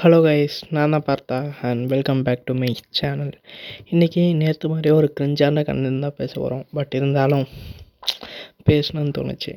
Hello 0.00 0.16
guys 0.24 0.56
நான் 0.74 0.92
தான் 0.94 1.04
பார்த்தா 1.06 1.36
and 1.66 1.82
welcome 1.86 2.18
back 2.22 2.42
to 2.44 2.54
my 2.54 2.68
channel 2.98 3.30
இன்றைக்கி 3.92 4.22
நேற்று 4.36 4.66
மாதிரி 4.68 4.88
ஒரு 4.90 5.08
கிரிஞ்சான 5.20 5.62
கண்ணன் 5.64 6.00
தான் 6.00 6.14
பேச 6.16 6.32
போகிறோம் 6.40 6.64
பட் 6.72 6.92
இருந்தாலும் 6.94 7.44
பேசணும்னு 8.68 9.14
தோணுச்சு. 9.18 9.52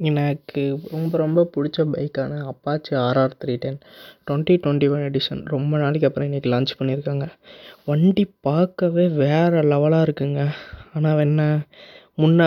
எனக்கு 0.00 0.62
ரொம்ப 0.94 1.12
ரொம்ப 1.18 1.44
பிடிச்ச 1.56 1.86
பைக்கான 1.92 2.40
Apache 2.52 2.94
RR 3.04 3.38
three 3.44 3.54
ten 3.56 3.78
twenty 4.26 4.56
twenty 4.64 4.88
one 4.94 5.06
edition 5.10 5.42
ரொம்ப 5.54 5.78
நாளைக்கு 5.78 6.08
அப்புறம் 6.08 6.28
இன்றைக்கி 6.30 6.50
லான்ச் 6.54 6.78
பண்ணியிருக்காங்க. 6.80 7.28
வண்டி 7.84 8.24
பார்க்கவே 8.48 9.06
வேறு 9.22 9.62
லெவலாக 9.74 10.06
இருக்குங்க. 10.08 10.42
ஆனால் 10.94 11.18
என்ன 11.18 11.42
முன்னே 12.18 12.46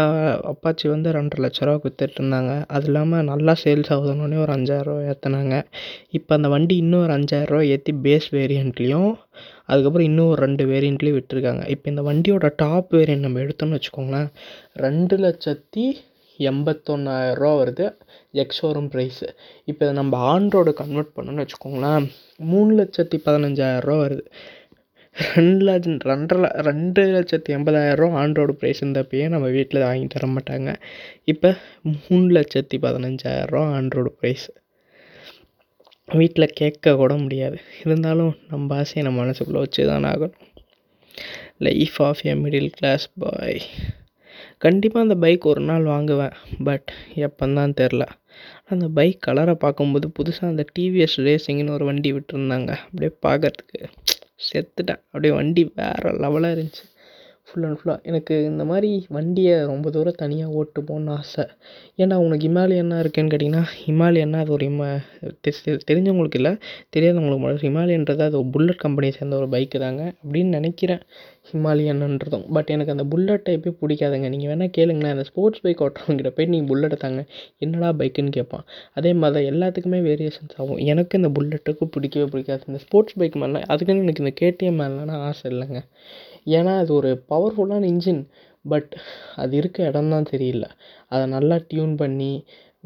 அப்பாச்சி 0.51 0.85
வந்து 0.91 1.09
ரெண்டரை 1.17 1.39
லட்ச 1.43 1.59
ரூபாக்கு 1.67 1.87
வித்துட்டு 1.87 2.17
இருந்தாங்க 2.19 2.51
அது 2.67 2.85
இல்லாமல் 2.85 3.25
நல்லா 3.31 3.53
சேல்ஸ் 3.63 3.91
ஆகுதுன்னொடனே 3.95 4.37
ஒரு 4.43 4.51
அஞ்சாயிரரூவா 4.57 5.01
ஏற்றினாங்க 5.11 5.55
இப்போ 6.09 6.35
அந்த 6.35 6.47
வண்டி 6.47 6.75
இன்னும் 6.75 7.03
ஒரு 7.05 7.13
அஞ்சாயிரரூவா 7.17 7.63
ஏற்றி 7.73 7.93
பேஸ் 8.05 8.27
வேரியண்ட்லேயும் 8.37 9.11
அதுக்கப்புறம் 9.65 10.07
இன்னும் 10.09 10.29
ஒரு 10.33 10.41
ரெண்டு 10.45 10.65
வேரியண்ட்லேயும் 10.65 11.17
விட்டுருக்காங்க. 11.19 11.63
இப்போ 11.67 11.87
இந்த 11.91 12.03
வண்டியோட 12.09 12.49
டாப் 12.55 12.91
வேரியண்ட் 12.97 13.25
நம்ம 13.27 13.41
எடுத்தோம்னு 13.45 13.77
வச்சுக்கோங்களேன் 13.77 14.29
ரெண்டு 14.85 15.17
லட்சத்தி 15.25 15.85
எண்பத்தொன்னாயிரரூவா 16.39 17.53
வருது 17.61 17.85
எக்ஸ் 18.33 18.59
ஷோரூம் 18.61 18.89
ப்ரைஸு 18.93 19.27
இப்போ 19.69 19.81
இதை 19.85 19.93
நம்ம 19.93 20.17
ஆன் 20.31 20.49
கன்வெர்ட் 20.81 21.15
பண்ணோன்னு 21.17 21.43
வச்சுக்கோங்களேன் 21.45 22.05
மூணு 22.51 22.71
லட்சத்தி 22.79 23.17
பதினஞ்சாயிரரூவா 23.27 23.99
வருது. 24.05 24.23
ரெண்டு 25.17 25.63
லட்சம் 25.65 25.97
ரெண்டரை 25.97 26.49
ரெண்டு 26.67 27.03
லட்சத்தி 27.05 27.49
எண்பதாயிரரூவா 27.49 28.11
ஆன் 28.11 28.31
ப்ரைஸ் 28.31 28.81
இருந்தப்பயே 28.83 29.29
நம்ம 29.29 29.47
வீட்டில் 29.47 29.81
வாங்கி 29.81 30.07
தர 30.07 30.27
மாட்டாங்க. 30.27 30.75
இப்போ 31.23 31.55
மூணு 32.07 32.27
லட்சத்தி 32.39 32.75
பதினஞ்சாயிரரூவா 32.81 33.73
ஆன் 33.73 33.87
ப்ரைஸ் 33.87 34.45
வீட்டில் 36.05 36.53
கேட்க 36.53 36.95
கூட 36.95 37.13
முடியாது. 37.15 37.57
இருந்தாலும் 37.85 38.35
நம்ம 38.49 38.75
ஆசையை 38.75 39.03
நம்ம 39.03 39.19
மனசுக்குள்ளே 39.23 39.61
வச்சு 39.63 39.85
தானே 39.85 40.07
ஆகணும். 40.07 40.33
Life 41.57 42.01
of 42.01 42.23
a 42.23 42.33
middle 42.33 42.71
class 42.77 43.09
boy 43.19 43.61
கண்டிப்பாக 44.57 45.05
அந்த 45.05 45.15
பைக் 45.15 45.45
ஒரு 45.45 45.61
நாள் 45.61 45.83
வாங்குவேன் 45.83 46.35
பட் 46.63 46.91
எப்போந்தான் 47.15 47.73
தெரில. 47.81 48.05
அந்த 48.65 48.87
பைக் 48.87 49.21
கலரை 49.27 49.53
பார்க்கும்போது 49.53 50.11
புதுசாக 50.19 50.51
அந்த 50.53 50.65
டிவிஎஸ் 50.79 51.17
ரேசிங்னு 51.17 51.69
ஒரு 51.69 51.85
வண்டி 51.85 52.13
விட்டுருந்தாங்க. 52.13 52.71
அப்படியே 52.85 53.11
பார்க்கறதுக்கு 53.25 53.81
செத்துட்டேன் 54.39 55.01
அப்படியே 55.05 55.33
வண்டி 55.33 55.63
வேறு 55.75 56.11
லெவலாக 56.25 56.55
இருந்துச்சு. 56.57 56.85
ஃபுல் 57.49 57.65
அண்ட் 57.65 57.77
ஃபுல்லாக 57.79 58.03
எனக்கு 58.09 58.35
இந்த 58.43 58.63
மாதிரி 58.65 58.89
வண்டியை 59.15 59.53
ரொம்ப 59.65 59.89
தூரம் 59.89 60.17
தனியாக 60.17 60.55
ஓட்டு 60.59 60.79
போகணுன்னு 60.81 61.13
ஆசை. 61.17 61.43
ஏன்னா 61.97 62.15
உனக்கு 62.23 62.47
ஹிமாலயன்னா 62.47 62.97
இருக்கேன்னு 63.03 63.31
கேட்டிங்கன்னா 63.33 63.61
ஹிமாலயன்னா 63.85 64.39
அது 64.43 64.51
ஒரு 64.51 64.65
ஹிம 64.65 64.89
தெரிஞ்சவங்களுக்கு 65.89 66.39
இல்லை 66.39 66.51
தெரியாதவங்களுக்கு 66.95 67.43
மட்டும் 67.43 67.63
ஹிமாலயன்றது 67.67 68.25
அது 68.27 68.37
ஒரு 68.39 68.49
புல்லட் 68.55 68.83
கம்பெனியை 68.85 69.15
சேர்ந்த 69.17 69.37
ஒரு 69.37 69.47
பைக்கு 69.55 69.79
தாங்க 69.85 70.03
அப்படின்னு 70.23 70.57
நினைக்கிறேன். 70.59 71.03
ஹிமாலயன்ன்றதும். 71.49 72.45
பட் 72.55 72.69
எனக்கு 72.75 72.93
அந்த 72.95 73.05
புல்லட் 73.11 73.45
டைப்பே 73.49 73.71
பிடிக்காதுங்க. 73.81 74.27
நீங்கள் 74.33 74.51
வேணால் 74.51 74.73
கேளுங்களேன். 74.77 75.13
அந்த 75.15 75.25
ஸ்போர்ட்ஸ் 75.29 75.63
பைக் 75.65 75.83
ஓட்டுறவங்கிட்ட 75.85 76.31
போய் 76.37 76.49
நீங்கள் 76.53 76.69
புல்லட்டை 76.71 76.97
தாங்க. 77.05 77.23
என்னடா 77.57 77.89
பைக்குன்னு 78.01 78.33
கேட்பான் 78.37 78.65
அதே 78.93 79.13
மாதிரி 79.13 79.35
தான் 79.37 79.49
எல்லாத்துக்குமே 79.53 80.01
வேரியேஷன்ஸ் 80.09 80.55
ஆகும். 80.57 80.81
எனக்கு 80.93 81.17
இந்த 81.21 81.31
புல்லட்டுக்கும் 81.37 81.93
பிடிக்கவே 81.95 82.27
பிடிக்காது. 82.33 82.63
இந்த 82.67 82.81
ஸ்போர்ட்ஸ் 82.85 83.17
பைக் 83.21 83.37
மேலே 83.43 83.61
அதுக்குன்னு 83.73 84.05
எனக்கு 84.07 84.23
இந்த 84.25 84.35
கேடிஎம் 84.41 84.79
மேலாம் 84.81 85.23
ஆசை 85.29 85.45
இல்லைங்க. 85.51 85.81
ஏன்னா 86.57 86.73
அது 86.77 86.91
ஒரு 86.93 87.09
பவர்ஃபுல்லான 87.29 87.87
இன்ஜின் 87.93 88.21
பட் 88.65 88.93
அது 89.35 89.53
இருக்க 89.57 89.87
இடம் 89.89 90.09
தான் 90.09 90.25
சரியில்லை 90.25 90.69
அதை 91.07 91.25
நல்லா 91.33 91.57
டியூன் 91.67 91.93
பண்ணி 91.95 92.31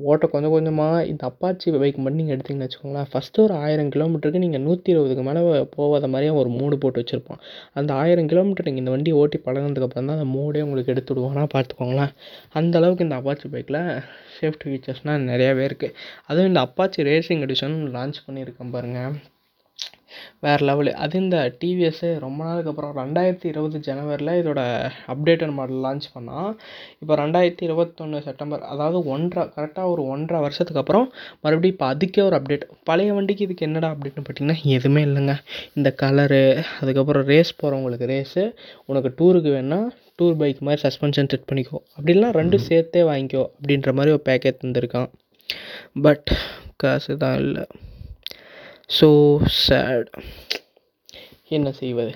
ஓட்ட 0.09 0.25
கொஞ்சம் 0.33 0.53
கொஞ்சமாக 0.55 0.97
இந்த 1.11 1.23
அப்பாச்சி 1.29 1.71
பைக் 1.81 1.97
மட்டும் 2.03 2.19
நீங்கள் 2.21 2.35
எடுத்திங்கன்னு 2.35 2.67
வச்சுக்கோங்களேன். 2.67 3.09
ஃபஸ்ட்டு 3.11 3.43
ஒரு 3.45 3.53
ஆயிரம் 3.63 3.89
கிலோமீட்டருக்கு 3.95 4.43
நீங்கள் 4.45 4.63
நூற்றி 4.67 4.89
இருபதுக்கு 4.93 5.23
மேலே 5.27 5.41
போகாத 5.75 6.07
மாதிரியே 6.13 6.33
ஒரு 6.41 6.49
மூடு 6.57 6.77
போட்டு 6.83 7.01
வச்சுருப்பான். 7.01 7.41
அந்த 7.79 7.91
ஆயிரம் 8.03 8.29
கிலோமீட்டர் 8.33 8.67
நீங்கள் 8.69 8.83
இந்த 8.83 8.93
வண்டி 8.95 9.13
ஓட்டி 9.21 9.39
பழகினதுக்கப்புறம் 9.47 10.09
தான் 10.09 10.17
அந்த 10.19 10.29
மூடே 10.37 10.63
உங்களுக்கு 10.67 10.93
எடுத்து 10.95 11.13
விடுவானா 11.13 11.45
பார்த்துக்கோங்களேன். 11.55 12.13
அந்த 12.61 12.79
அளவுக்கு 12.81 13.07
இந்த 13.07 13.17
அப்பாச்சி 13.21 13.49
பைக்கில் 13.55 13.81
சேஃப்டி 14.37 14.65
ஃபீச்சர்ஸ்னால் 14.71 15.27
நிறையாவே 15.31 15.65
இருக்குது 15.69 15.95
அதுவும் 16.29 16.49
இந்த 16.51 16.63
அப்பாச்சி 16.67 17.07
ரேசிங் 17.11 17.43
எடிஷன் 17.47 17.77
லான்ச் 17.97 18.25
பண்ணியிருக்கேன் 18.27 18.73
பாருங்கள் 18.77 19.13
வேறு 20.45 20.63
லெவலு 20.69 20.93
அது 21.03 21.19
இந்த 21.19 21.37
டிவிஎஸ்ஸு 21.61 22.09
ரொம்ப 22.25 22.39
நாளுக்கு 22.43 22.71
அப்புறம் 22.71 22.95
ரெண்டாயிரத்தி 23.01 23.47
இருபது 23.53 23.79
ஜனவரியில் 23.87 24.39
இதோட 24.41 24.61
அப்டேட்டட் 25.13 25.55
மாடல் 25.59 25.83
லான்ச் 25.85 26.07
பண்ணால் 26.15 26.51
இப்போ 27.01 27.15
ரெண்டாயிரத்தி 27.23 27.63
இருபத்தொன்று 27.69 28.23
செப்டம்பர் 28.27 28.63
அதாவது 28.71 28.99
ஒன்றரை 29.15 29.45
கரெக்டாக 29.55 29.93
ஒரு 29.93 30.03
ஒன்றரை 30.15 30.41
வருஷத்துக்கு 30.45 30.83
அப்புறம் 30.83 31.07
மறுபடியும் 31.45 31.75
இப்போ 31.75 31.87
அதுக்கே 31.93 32.23
ஒரு 32.29 32.37
அப்டேட் 32.39 32.65
பழைய 32.89 33.13
வண்டிக்கு 33.13 33.45
இதுக்கு 33.47 33.67
என்னடா 33.69 33.89
அப்டேட்னு 33.93 34.25
பார்த்தீங்கன்னா 34.25 34.59
எதுவுமே 34.77 35.03
இல்லைங்க. 35.09 35.35
இந்த 35.77 35.89
கலரு 36.01 36.43
அதுக்கப்புறம் 36.81 37.27
ரேஸ் 37.31 37.53
போகிறவங்களுக்கு 37.61 38.09
ரேஸு 38.13 38.43
உனக்கு 38.85 39.11
டூருக்கு 39.19 39.51
வேணால் 39.57 39.87
டூர் 40.19 40.39
பைக் 40.41 40.65
மாதிரி 40.67 40.81
சஸ்பென்ஷன் 40.85 41.29
செட் 41.31 41.47
பண்ணிக்கோ. 41.51 41.77
அப்படிலாம் 41.97 42.35
ரெண்டும் 42.39 42.65
சேர்த்தே 42.69 43.03
வாங்கிக்கோ 43.11 43.43
அப்படின்ற 43.55 43.91
மாதிரி 43.99 44.13
ஒரு 44.17 44.23
பேக்கேஜ் 44.29 44.61
தந்திருக்கான். 44.63 45.09
பட் 46.05 46.29
காசு 46.83 47.13
தான் 47.23 47.39
இல்லை. 47.45 47.63
ஸோ 48.97 49.07
சேட் 49.63 50.09
என்ன 51.49 51.69
செய்வது? 51.71 52.11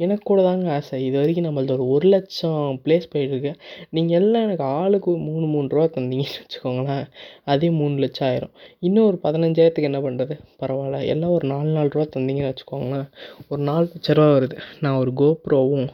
எனக்கு 0.00 0.24
கூட 0.24 0.40
தாங்க 0.42 0.68
ஆசை. 0.76 0.96
இது 1.06 1.16
வரைக்கும் 1.20 1.46
நம்மள்ட்ட 1.46 1.74
ஒரு 1.76 1.84
ஒரு 1.86 2.06
லட்சம் 2.08 2.78
ப்ளேஸ் 2.84 3.06
போயிட்டுருக்கு. 3.12 3.52
நீங்கள் 3.90 4.16
எல்லாம் 4.20 4.44
எனக்கு 4.46 4.64
ஆளுக்கு 4.78 5.10
மூணு 5.28 5.46
மூணு 5.46 5.66
ரூபா 5.68 5.86
தந்தீங்கன்னு 5.96 6.40
வச்சுக்கோங்களேன். 6.42 7.04
அதே 7.44 7.68
மூணு 7.70 7.96
லட்சம் 7.98 8.28
ஆயிரும். 8.28 8.54
இன்னும் 8.78 9.06
ஒரு 9.06 9.18
பதினஞ்சாயிரத்துக்கு 9.22 9.90
என்ன 9.90 10.00
பண்ணுறது 10.00 10.36
பரவாயில்ல. 10.62 11.00
எல்லாம் 11.14 11.30
ஒரு 11.30 11.46
நாலு 11.46 11.70
நாலு 11.70 11.92
ரூபா 11.94 12.06
தந்தீங்கன்னு 12.16 12.52
வச்சுக்கோங்களேன். 12.52 13.08
ஒரு 13.48 13.62
நாலு 13.62 13.86
லட்ச 13.94 14.16
ரூபா 14.20 14.28
வருது. 14.36 14.58
நான் 14.80 15.00
ஒரு 15.02 15.12
கோப்ரோவும் 15.22 15.88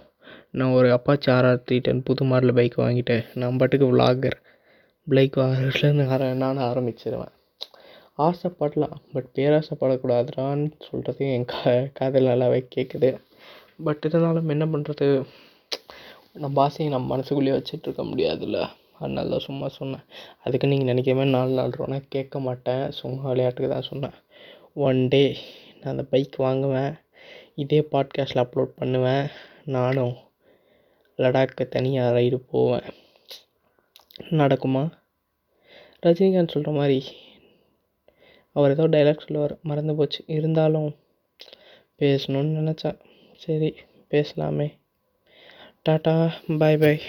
நான் 0.50 0.76
ஒரு 0.80 0.90
அப்பாச்சி 0.92 1.28
ஆர்ஆர் 1.36 1.64
த்ரீ 1.66 1.78
டென் 1.78 2.02
புது 2.02 2.24
மாடல் 2.24 2.56
பைக் 2.58 2.76
வாங்கிட்டு 2.84 3.16
நான் 3.34 3.58
பாட்டுக்கு 3.62 3.88
விளாகர் 3.92 4.38
பைக் 5.06 5.36
வாங்குறதுலேருந்து 5.42 6.06
ஆர 6.14 6.30
நான் 6.44 6.66
ஆரம்பிச்சிருவேன். 6.70 7.32
ஆசைப்படலாம் 8.18 8.96
பட் 9.12 9.28
பேராசைப்படக்கூடாதுடான்னு 9.34 10.72
சொல்கிறது 10.90 11.32
என் 11.32 11.44
கா 11.44 11.80
காதில் 11.94 12.26
நல்லாவே 12.26 12.60
கேட்குது 12.76 13.20
பட் 13.84 14.04
இருந்தாலும் 14.04 14.48
என்ன 14.48 14.64
பண்ணுறது 14.66 15.24
நம்ம 16.32 16.62
ஆசையை 16.62 16.94
நம்ம 16.94 17.06
மனசுக்குள்ளேயே 17.06 17.56
வச்சுட்ருக்க 17.58 18.02
முடியாதுல்ல. 18.10 18.68
அதனால 18.98 19.28
தான் 19.28 19.38
சும்மா 19.38 19.68
சொன்னேன். 19.68 20.00
அதுக்கு 20.44 20.68
நீங்கள் 20.68 20.86
நினைக்கிற 20.86 21.16
மாதிரி 21.16 21.36
நாலு 21.36 21.52
நாள் 21.52 21.68
ரூபானா 21.68 22.04
கேட்க 22.08 22.40
மாட்டேன். 22.40 22.90
சும்மா 22.90 23.28
விளையாட்டுக்கு 23.28 23.72
தான் 23.72 23.82
சொன்னேன். 23.82 24.14
ஒன் 24.74 25.08
டே 25.08 25.36
நான் 25.80 25.90
அந்த 25.90 26.02
பைக் 26.02 26.34
வாங்குவேன். 26.36 26.94
இதே 27.54 27.80
பாட்காஸ்ட்டில் 27.92 28.44
அப்லோட் 28.44 28.72
பண்ணுவேன். 28.76 29.26
நானும் 29.64 30.16
லடாக்கு 31.16 31.68
தனியாக 31.68 32.18
ரைடு 32.18 32.36
போவேன். 32.50 32.88
நடக்குமா? 34.30 34.90
ரஜினிகாந்த் 36.06 36.48
சொல்கிற 36.48 36.70
மாதிரி 36.72 37.04
அவர் 38.58 38.70
ஏதோ 38.70 38.84
டைலாக் 38.88 39.24
சொல்லுவார். 39.24 39.54
மறந்து 39.62 39.94
போச்சு. 39.94 40.20
இருந்தாலும் 40.36 40.88
பேசணுன்னு 41.98 42.58
நினச்சேன் 42.60 42.98
சரி 43.36 43.70
பேசலாமே. 44.10 44.68
டாட்டா 45.88 46.14
பாய் 46.58 46.76
பாய் 46.76 47.00